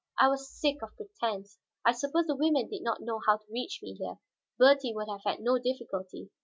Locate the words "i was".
0.17-0.49